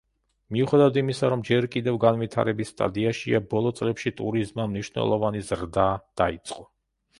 მიუხედავად 0.55 0.95
იმისა, 1.01 1.27
რომ 1.33 1.43
ჯერ 1.49 1.67
კიდევ 1.75 1.99
განვითარების 2.05 2.73
სტადიაშია, 2.75 3.43
ბოლო 3.53 3.75
წლებში 3.81 4.15
ტურიზმმა 4.23 4.69
მნიშვნელოვანი 4.75 5.47
ზრდა 5.53 5.89
დაიწყო. 6.25 6.69